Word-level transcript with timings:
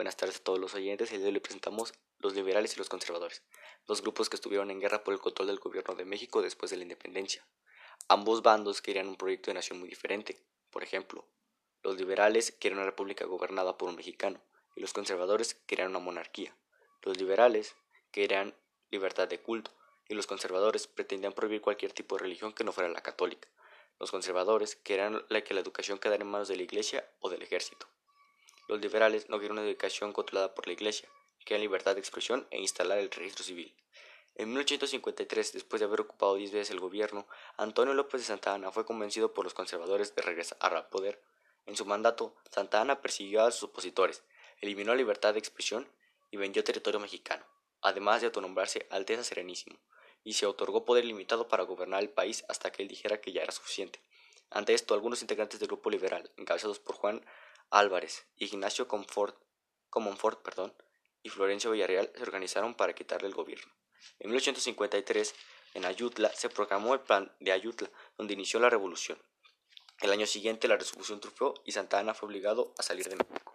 Buenas 0.00 0.16
tardes 0.16 0.36
a 0.38 0.44
todos 0.44 0.58
los 0.58 0.74
oyentes. 0.74 1.10
El 1.10 1.18
día 1.18 1.24
de 1.24 1.26
hoy 1.26 1.34
le 1.34 1.40
presentamos 1.42 1.92
los 2.20 2.34
liberales 2.34 2.74
y 2.74 2.78
los 2.78 2.88
conservadores, 2.88 3.42
dos 3.86 4.00
grupos 4.00 4.30
que 4.30 4.36
estuvieron 4.36 4.70
en 4.70 4.80
guerra 4.80 5.04
por 5.04 5.12
el 5.12 5.20
control 5.20 5.48
del 5.48 5.58
gobierno 5.58 5.94
de 5.94 6.06
México 6.06 6.40
después 6.40 6.70
de 6.70 6.78
la 6.78 6.84
independencia. 6.84 7.46
Ambos 8.08 8.40
bandos 8.40 8.80
querían 8.80 9.08
un 9.08 9.16
proyecto 9.16 9.50
de 9.50 9.56
nación 9.56 9.78
muy 9.78 9.90
diferente. 9.90 10.42
Por 10.70 10.82
ejemplo, 10.82 11.26
los 11.82 11.98
liberales 11.98 12.50
querían 12.50 12.78
una 12.78 12.86
república 12.86 13.26
gobernada 13.26 13.76
por 13.76 13.90
un 13.90 13.96
mexicano 13.96 14.40
y 14.74 14.80
los 14.80 14.94
conservadores 14.94 15.52
querían 15.66 15.90
una 15.90 15.98
monarquía. 15.98 16.56
Los 17.02 17.18
liberales 17.18 17.76
querían 18.10 18.56
libertad 18.90 19.28
de 19.28 19.42
culto 19.42 19.70
y 20.08 20.14
los 20.14 20.26
conservadores 20.26 20.86
pretendían 20.86 21.34
prohibir 21.34 21.60
cualquier 21.60 21.92
tipo 21.92 22.16
de 22.16 22.22
religión 22.22 22.54
que 22.54 22.64
no 22.64 22.72
fuera 22.72 22.88
la 22.88 23.02
católica. 23.02 23.50
Los 23.98 24.10
conservadores 24.10 24.76
querían 24.76 25.22
que 25.44 25.52
la 25.52 25.60
educación 25.60 25.98
quedara 25.98 26.22
en 26.22 26.30
manos 26.30 26.48
de 26.48 26.56
la 26.56 26.62
iglesia 26.62 27.06
o 27.20 27.28
del 27.28 27.42
ejército. 27.42 27.86
Los 28.70 28.80
liberales 28.80 29.28
no 29.28 29.40
querían 29.40 29.58
una 29.58 29.68
educación 29.68 30.12
controlada 30.12 30.54
por 30.54 30.68
la 30.68 30.72
Iglesia, 30.74 31.08
querían 31.44 31.62
libertad 31.62 31.94
de 31.94 32.00
expresión 32.00 32.46
e 32.52 32.60
instalar 32.60 32.98
el 32.98 33.10
registro 33.10 33.44
civil. 33.44 33.74
En 34.36 34.50
1853, 34.50 35.54
después 35.54 35.80
de 35.80 35.86
haber 35.86 36.02
ocupado 36.02 36.36
diez 36.36 36.52
veces 36.52 36.70
el 36.70 36.78
gobierno, 36.78 37.26
Antonio 37.56 37.94
López 37.94 38.20
de 38.20 38.28
Santa 38.28 38.54
Anna 38.54 38.70
fue 38.70 38.86
convencido 38.86 39.34
por 39.34 39.42
los 39.42 39.54
conservadores 39.54 40.14
de 40.14 40.22
regresar 40.22 40.56
al 40.60 40.88
poder. 40.88 41.20
En 41.66 41.76
su 41.76 41.84
mandato, 41.84 42.36
Santa 42.48 42.80
Anna 42.80 43.02
persiguió 43.02 43.42
a 43.42 43.50
sus 43.50 43.64
opositores, 43.64 44.22
eliminó 44.60 44.92
la 44.92 44.98
libertad 44.98 45.32
de 45.32 45.40
expresión 45.40 45.90
y 46.30 46.36
vendió 46.36 46.62
territorio 46.62 47.00
mexicano, 47.00 47.44
además 47.80 48.20
de 48.20 48.28
autonombrarse 48.28 48.86
Alteza 48.90 49.24
Serenísimo, 49.24 49.80
y 50.22 50.34
se 50.34 50.46
otorgó 50.46 50.84
poder 50.84 51.04
limitado 51.06 51.48
para 51.48 51.64
gobernar 51.64 52.04
el 52.04 52.10
país 52.10 52.44
hasta 52.48 52.70
que 52.70 52.82
él 52.82 52.88
dijera 52.88 53.20
que 53.20 53.32
ya 53.32 53.42
era 53.42 53.50
suficiente. 53.50 54.00
Ante 54.48 54.74
esto, 54.74 54.94
algunos 54.94 55.22
integrantes 55.22 55.58
del 55.58 55.66
grupo 55.66 55.90
liberal, 55.90 56.30
encabezados 56.36 56.78
por 56.78 56.94
Juan 56.94 57.24
Álvarez, 57.70 58.26
Ignacio 58.36 58.88
Comonfort 58.88 60.42
perdón, 60.42 60.74
y 61.22 61.28
Florencio 61.28 61.70
Villarreal 61.70 62.10
se 62.14 62.22
organizaron 62.22 62.74
para 62.74 62.94
quitarle 62.94 63.28
el 63.28 63.34
gobierno. 63.34 63.72
En 64.18 64.30
1853, 64.30 65.34
en 65.74 65.84
Ayutla, 65.84 66.30
se 66.34 66.48
proclamó 66.48 66.94
el 66.94 67.00
Plan 67.00 67.32
de 67.38 67.52
Ayutla, 67.52 67.90
donde 68.16 68.34
inició 68.34 68.58
la 68.58 68.70
revolución. 68.70 69.22
El 70.00 70.12
año 70.12 70.26
siguiente 70.26 70.66
la 70.66 70.76
revolución 70.76 71.20
triunfó 71.20 71.54
y 71.64 71.72
Santa 71.72 71.98
Ana 71.98 72.14
fue 72.14 72.28
obligado 72.28 72.74
a 72.78 72.82
salir 72.82 73.08
de 73.08 73.16
México. 73.16 73.49